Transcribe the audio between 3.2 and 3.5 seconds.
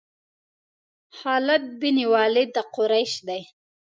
دی.